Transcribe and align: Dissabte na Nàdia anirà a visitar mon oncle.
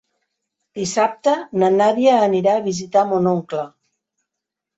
Dissabte 0.77 1.33
na 1.63 1.69
Nàdia 1.75 2.15
anirà 2.29 2.57
a 2.61 2.65
visitar 2.69 3.05
mon 3.13 3.29
oncle. 3.35 3.69